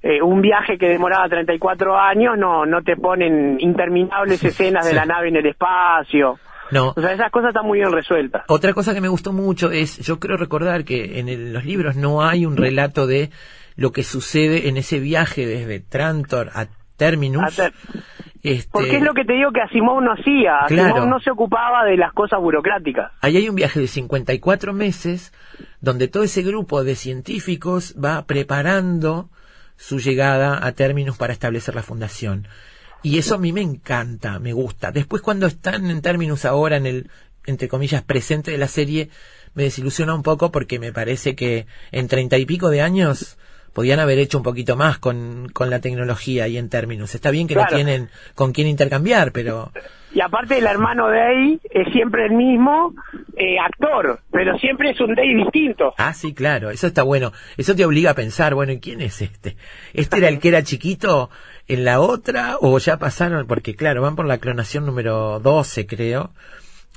[0.00, 5.04] eh, un viaje que demoraba 34 años, no, no te ponen interminables escenas de la
[5.04, 6.38] nave en el espacio.
[6.70, 6.92] No.
[6.96, 8.44] O sea, esas cosas están muy bien resueltas.
[8.48, 11.96] Otra cosa que me gustó mucho es, yo creo recordar que en el- los libros
[11.96, 13.30] no hay un relato de
[13.76, 17.44] lo que sucede en ese viaje desde Trantor a Terminus.
[17.44, 17.72] A ter-
[18.42, 20.60] Este, Porque es lo que te digo que Asimov no hacía.
[20.60, 23.10] Asimov no se ocupaba de las cosas burocráticas.
[23.20, 25.32] Ahí hay un viaje de 54 meses
[25.80, 29.28] donde todo ese grupo de científicos va preparando
[29.76, 32.46] su llegada a términos para establecer la fundación.
[33.02, 34.90] Y eso a mí me encanta, me gusta.
[34.92, 37.10] Después cuando están en términos ahora en el,
[37.46, 39.08] entre comillas, presente de la serie,
[39.54, 43.38] me desilusiona un poco porque me parece que en treinta y pico de años
[43.72, 47.14] podían haber hecho un poquito más con, con la tecnología y en términos.
[47.14, 47.70] Está bien que Claro.
[47.70, 49.70] no tienen con quién intercambiar, pero
[50.12, 52.94] Y aparte el hermano Day es siempre el mismo
[53.36, 55.94] eh, actor, pero siempre es un Day distinto.
[55.98, 57.32] Ah, sí, claro, eso está bueno.
[57.56, 59.56] Eso te obliga a pensar, bueno, ¿y quién es este?
[59.92, 61.30] ¿Este era el que era chiquito
[61.68, 63.46] en la otra o ya pasaron?
[63.46, 66.32] Porque claro, van por la clonación número 12, creo.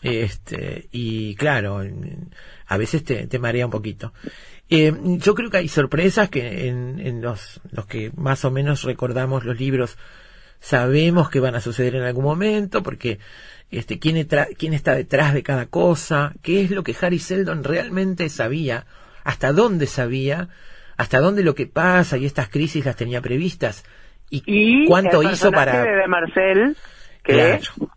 [0.02, 1.84] Este, y claro,
[2.66, 4.14] a veces te, te marea un poquito.
[4.70, 8.84] Eh, yo creo que hay sorpresas que en, en los, los que más o menos
[8.84, 9.98] recordamos los libros
[10.62, 13.20] sabemos que van a suceder en algún momento, porque
[13.72, 18.30] este, quién, quién está detrás de cada cosa, qué es lo que Harry Seldon realmente
[18.30, 18.86] sabía,
[19.24, 20.50] hasta dónde sabía,
[20.98, 23.84] hasta dónde lo que pasa y estas crisis las tenía previstas,
[24.32, 24.44] y,
[24.84, 25.84] Y cuánto el hizo para...
[25.84, 26.78] de, de Marcel,
[27.24, 27.92] que Claro.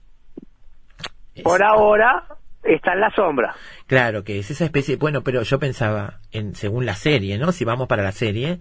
[1.42, 2.24] por ahora
[2.62, 3.54] está en la sombra.
[3.86, 7.52] Claro, que es esa especie, bueno, pero yo pensaba, en según la serie, ¿no?
[7.52, 8.58] Si vamos para la serie,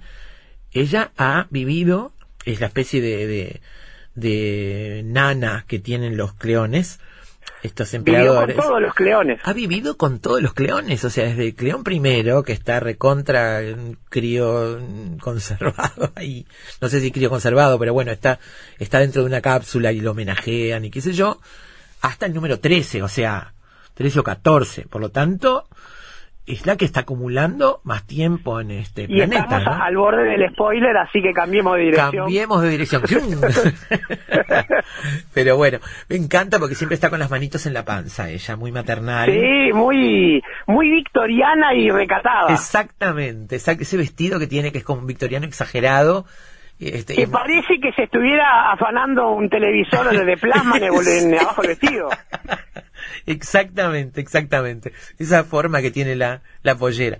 [0.72, 2.14] ella ha vivido,
[2.46, 3.62] es la especie de, de,
[4.16, 7.00] de nana que tienen los cleones,
[7.64, 8.56] estos Vivió con empleadores.
[8.58, 9.40] todos los cleones.
[9.44, 13.62] Ha vivido con todos los cleones, o sea, desde el cleón primero, que está recontra
[13.76, 16.46] un crío mm, conservado ahí,
[16.82, 18.40] no sé si crío conservado, pero bueno, está,
[18.80, 21.40] está dentro de una cápsula y lo homenajean y qué sé yo,
[22.02, 23.54] hasta el número 13, o sea,
[23.94, 25.68] 13 o 14, por lo tanto,
[26.46, 29.84] es la que está acumulando más tiempo en este Y planeta, estamos ¿no?
[29.84, 32.26] al borde del spoiler, así que cambiemos de dirección.
[32.26, 33.02] Cambiemos de dirección.
[35.34, 35.80] Pero bueno,
[36.10, 39.30] me encanta porque siempre está con las manitos en la panza, ella, muy maternal.
[39.32, 42.54] Sí, muy, muy victoriana y recatada.
[42.54, 46.26] Exactamente, exact- ese vestido que tiene que es como un victoriano exagerado.
[46.80, 51.62] Este, Que parece que se estuviera afanando un televisor de plasma en, el- en abajo
[51.62, 52.10] del vestido.
[53.26, 54.94] exactamente, exactamente.
[55.20, 57.18] Esa forma que tiene la, la pollera.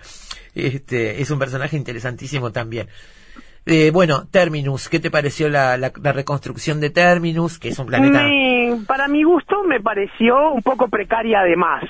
[0.56, 2.88] Este, es un personaje interesantísimo también.
[3.66, 7.58] Eh, bueno, Terminus, ¿qué te pareció la, la, la reconstrucción de Terminus?
[7.60, 8.24] Que es un planeta...
[8.24, 11.84] Me- para mi gusto me pareció un poco precaria además.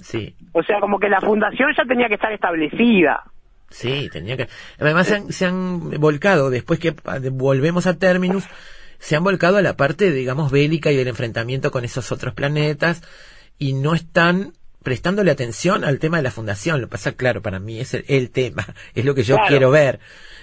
[0.00, 3.22] Sí, O sea, como que la fundación ya tenía que estar establecida.
[3.70, 4.48] Sí, tenía que.
[4.80, 8.44] Además se han, se han volcado, después que de- volvemos a Terminus,
[8.98, 13.02] se han volcado a la parte, digamos, bélica y del enfrentamiento con esos otros planetas
[13.58, 16.80] y no están prestándole atención al tema de la fundación.
[16.80, 19.48] Lo que pasa, claro, para mí es el, el tema, es lo que yo Claro.
[19.48, 20.00] quiero ver,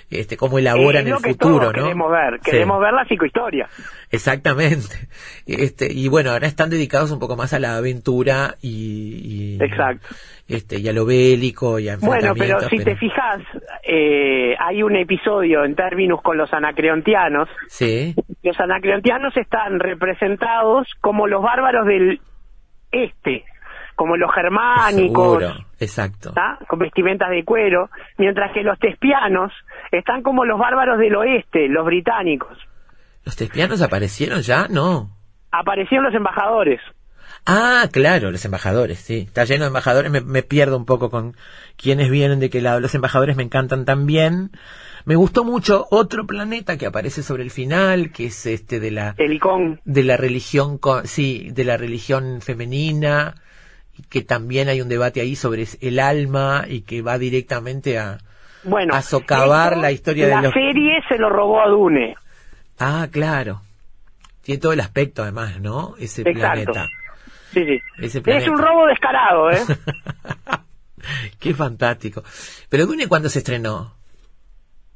[0.10, 1.84] este, cómo elaboran es lo el que futuro, todos ¿no?
[1.84, 2.34] queremos ver.
[2.44, 2.52] Sí.
[2.52, 3.70] Queremos ver la psicohistoria.
[4.12, 5.10] Exactamente.
[5.48, 10.08] Este, y bueno, ahora están dedicados un poco más a la aventura y, y Exacto.
[10.48, 13.42] Este, y a lo bélico y a Bueno, pero si te fijas,
[13.84, 17.50] eh, hay un episodio en términos con los anacreontianos.
[17.68, 22.20] Sí, Los anacreontianos están representados como los bárbaros del
[22.92, 23.44] este,
[23.96, 26.32] como los germánicos, seguro, exacto.
[26.34, 26.60] ¿tá?
[26.68, 29.52] con vestimentas de cuero, mientras que los tespianos
[29.92, 32.58] están como los bárbaros del oeste, los británicos.
[33.26, 34.68] ¿Los tespianos aparecieron ya?
[34.70, 35.10] No.
[35.52, 36.80] Aparecieron los embajadores.
[37.48, 39.20] Ah, claro, los embajadores, sí.
[39.28, 41.36] Está lleno de embajadores, me, me pierdo un poco con
[41.78, 42.80] quiénes vienen de qué lado.
[42.80, 44.52] Los embajadores me encantan también.
[45.06, 49.14] Me gustó mucho otro planeta que aparece sobre el final, que es este de la
[49.18, 49.40] El
[49.86, 53.36] de la religión, sí, de la religión femenina,
[53.96, 58.18] y que también hay un debate ahí sobre el alma y que va directamente a
[58.64, 62.16] Bueno, A socavar esto, la historia de la los- serie se lo robó a Dune.
[62.80, 63.62] Ah, claro.
[64.42, 65.94] Tiene todo el aspecto además, ¿no?
[66.00, 66.40] Ese Exacto.
[66.74, 66.88] planeta.
[67.56, 67.80] Sí, sí.
[68.00, 69.60] Ese Es un robo descarado, ¿eh?
[71.39, 72.24] Qué fantástico.
[72.70, 73.96] Pero Dune cuándo se estrenó?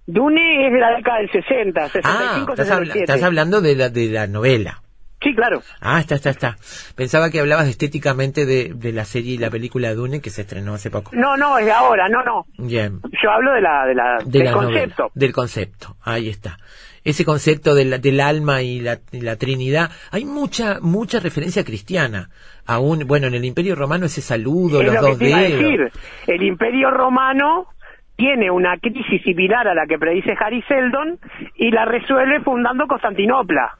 [0.05, 2.99] Dune es de la década del 60, 65, Ah, estás, habla- 67.
[3.03, 4.81] estás hablando de la, de la novela.
[5.21, 5.61] Sí, claro.
[5.81, 6.57] Ah, está, está, está.
[6.95, 10.73] Pensaba que hablabas estéticamente de, de la serie y la película Dune que se estrenó
[10.73, 11.11] hace poco.
[11.13, 12.45] No, no, es de ahora, no, no.
[12.57, 13.01] Bien.
[13.21, 15.03] Yo hablo de la, de la, De del la concepto.
[15.03, 15.11] novela.
[15.15, 15.97] Del concepto.
[16.01, 16.57] Ahí está.
[17.03, 19.91] Ese concepto del, del alma y la, y la Trinidad.
[20.11, 22.29] Hay mucha, mucha referencia cristiana.
[22.65, 25.41] Aún, bueno, en el Imperio Romano ese saludo, es los lo dos dedos.
[25.41, 25.91] decir.
[26.27, 27.67] El Imperio Romano
[28.15, 31.19] tiene una crisis similar a la que predice Harry Seldon
[31.55, 33.77] y la resuelve fundando Constantinopla.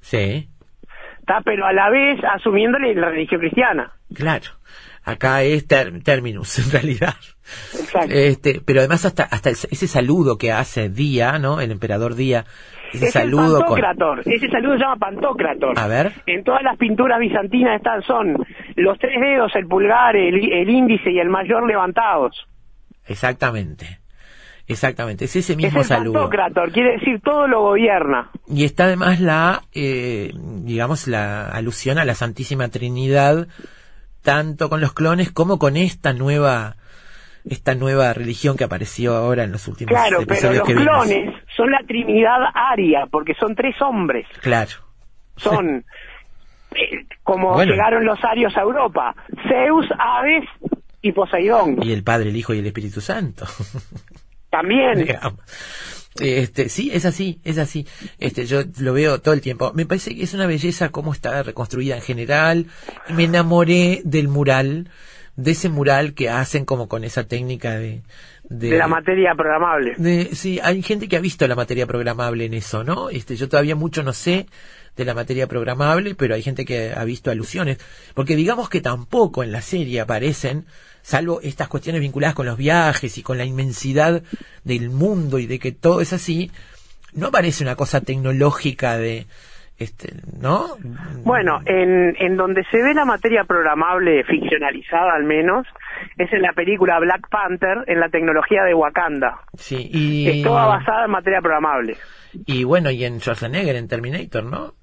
[0.00, 0.48] Sí.
[1.26, 1.42] ¿tá?
[1.44, 3.92] Pero a la vez asumiéndole la religión cristiana.
[4.14, 4.46] Claro.
[5.06, 7.14] Acá es ter- terminus, en realidad.
[7.78, 8.12] Exacto.
[8.14, 11.60] Este, pero además hasta, hasta ese saludo que hace Día, ¿no?
[11.60, 12.44] El emperador Día,
[12.92, 13.80] ese es saludo el con...
[13.80, 14.20] Pantocrator.
[14.26, 15.78] Ese saludo se llama Pantocrator.
[15.78, 16.12] A ver.
[16.26, 18.36] En todas las pinturas bizantinas están, son
[18.74, 22.46] los tres dedos, el pulgar, el, el índice y el mayor levantados.
[23.06, 24.00] Exactamente.
[24.68, 26.14] Exactamente, es ese Es mismo el saludo.
[26.14, 28.30] Pantocrator, quiere decir todo lo gobierna.
[28.48, 33.46] Y está además la, eh, digamos, la alusión a la Santísima Trinidad,
[34.26, 36.74] tanto con los clones como con esta nueva,
[37.48, 41.06] esta nueva religión que apareció ahora en los últimos Claro, pero episodios los que vimos.
[41.06, 44.26] clones son la Trinidad aria, porque son tres hombres.
[44.42, 44.72] Claro.
[45.36, 45.84] Son
[46.74, 47.70] eh, como Bueno.
[47.72, 49.14] llegaron los arios a Europa:
[49.48, 50.44] Zeus, Aves
[51.02, 51.78] y Poseidón.
[51.82, 53.46] Y el Padre, el Hijo y el Espíritu Santo.
[54.50, 54.94] También.
[55.04, 55.38] digamos.
[56.20, 57.86] Este, sí, es así, es así.
[58.18, 59.72] Este, yo lo veo todo el tiempo.
[59.74, 62.66] Me parece que es una belleza cómo está reconstruida en general.
[63.14, 64.88] Me enamoré del mural,
[65.36, 68.02] de ese mural que hacen como con esa técnica de,
[68.48, 69.94] de la materia programable.
[69.98, 73.10] de- sí, hay gente que ha visto la materia programable en eso, ¿no?
[73.10, 74.46] Este, yo todavía mucho no sé
[74.96, 77.76] de la materia programable, pero hay gente que ha visto alusiones,
[78.14, 80.64] porque digamos que tampoco en la serie aparecen,
[81.06, 84.22] salvo estas cuestiones vinculadas con los viajes y con la inmensidad
[84.64, 86.50] del mundo y de que todo es así,
[87.14, 89.26] no aparece una cosa tecnológica de,
[89.78, 90.76] este, ¿no?
[91.22, 95.64] Bueno, en, en donde se ve la materia programable ficcionalizada al menos,
[96.18, 99.42] es en la película Black Panther, en la tecnología de Wakanda.
[99.54, 101.96] Sí, y, Es toda basada en materia programable.
[102.32, 104.74] y bueno, y en Schwarzenegger, en Terminator, ¿no?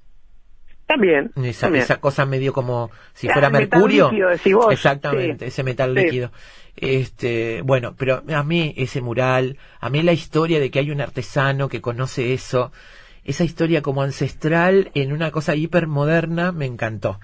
[0.93, 1.31] También.
[1.43, 1.83] Esa, también.
[1.83, 4.09] esa cosa medio como si Ah, fuera metal mercurio.
[4.11, 4.71] líquido, decís vos.
[4.73, 5.49] Exactamente, Sí.
[5.49, 6.03] ese metal Sí.
[6.03, 6.31] líquido.
[6.75, 11.01] Este, bueno, pero a mí ese mural, a mí la historia de que hay un
[11.01, 12.71] artesano que conoce eso,
[13.23, 17.19] esa historia como ancestral en una cosa hipermoderna me encantó.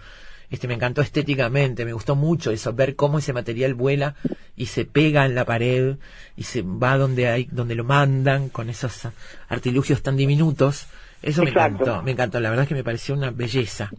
[0.52, 4.16] Este, me encantó estéticamente, me gustó mucho eso, ver cómo ese material vuela
[4.56, 5.98] y se pega en la pared
[6.36, 9.08] y se va donde hay, donde lo mandan con esos
[9.48, 10.88] artilugios tan diminutos.
[11.22, 13.92] Eso me encantó, me encantó, la verdad es que me pareció una belleza.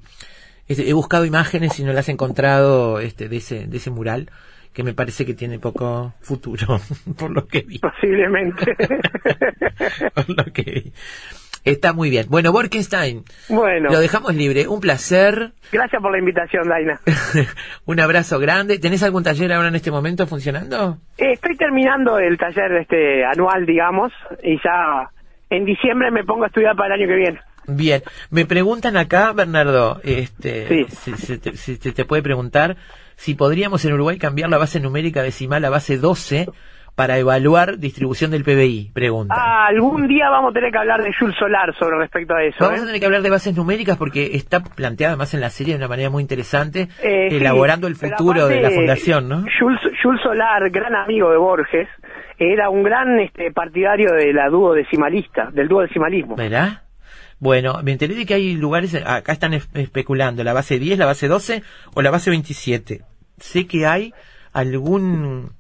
[0.69, 4.31] Este, he buscado imágenes y no las he encontrado este, de, ese, de ese mural,
[4.73, 6.81] que me parece que tiene poco futuro,
[7.19, 7.79] por lo que vi.
[7.79, 8.77] Posiblemente.
[10.15, 10.93] por lo que vi.
[11.65, 12.27] Está muy bien.
[12.31, 14.67] Bueno, Borkenstein, bueno, lo dejamos libre.
[14.67, 15.53] Un placer.
[15.71, 17.01] gracias por la invitación, Daina.
[17.85, 18.79] Un abrazo grande.
[18.79, 20.97] ¿Tenés algún taller ahora en este momento funcionando?
[21.19, 24.11] Eh, Estoy terminando el taller este anual, digamos,
[24.43, 25.11] y ya
[25.51, 27.41] en diciembre me pongo a estudiar para el año que viene.
[27.67, 28.03] Bien.
[28.31, 31.79] Me preguntan acá, Bernardo, este, Sí.
[31.79, 32.77] te, puede preguntar
[33.17, 36.47] si podríamos en Uruguay cambiar la base numérica decimal a base 12
[36.97, 39.35] para evaluar distribución del PBI, pregunta.
[39.37, 42.57] Ah, algún día vamos a tener que hablar de Jules Solar sobre respecto a eso.
[42.61, 42.83] Vamos ¿eh?
[42.83, 45.79] a tener que hablar de bases numéricas porque está planteada además en la serie de
[45.79, 49.45] una manera muy interesante, Eh, sí, elaborando el futuro de la fundación, ¿no?
[49.59, 51.89] Jules, Jules Solar, gran amigo de Borges,
[52.41, 56.37] era un gran este, partidario de la dúo decimalista, del dúo decimalismo.
[56.37, 56.83] ¿Verdad?
[57.39, 61.07] Bueno, me enteré de que hay lugares, acá están es- especulando, la base 10, la
[61.07, 61.63] base 12
[61.95, 63.03] o la base 27.
[63.39, 64.13] Sé que hay
[64.53, 65.53] algún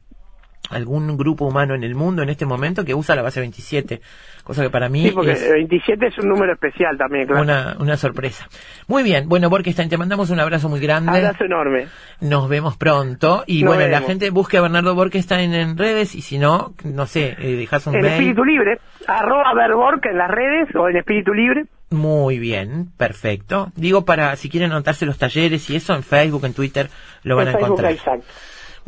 [0.70, 4.00] algún grupo humano en el mundo en este momento que usa la base 27,
[4.44, 7.42] cosa que para mí Sí, porque es 27 es un número especial también, claro.
[7.42, 8.48] una, una sorpresa.
[8.87, 11.18] Muy bien, bueno, Borkenstein, te mandamos un abrazo muy grande.
[11.18, 11.87] Abrazo enorme.
[12.20, 13.44] Nos vemos pronto.
[13.46, 17.06] Y Nos bueno, la gente busque a Bernardo Borkenstein en redes y si no, no
[17.06, 18.12] sé, eh, dejas un En mail.
[18.14, 21.64] Espíritu Libre, arroba Verborg en las redes o en Espíritu Libre.
[21.90, 23.72] Muy bien, perfecto.
[23.74, 26.88] Digo para si quieren anotarse los talleres y eso en Facebook, en Twitter,
[27.24, 27.92] lo van a Facebook, encontrar.
[27.92, 28.26] exacto.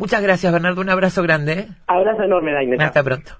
[0.02, 0.80] Muchas gracias, Bernardo.
[0.80, 1.52] Un abrazo grande.
[1.52, 1.68] ¿eh?
[1.86, 2.86] Abrazo enorme, Daina.
[2.86, 3.38] Hasta pronto.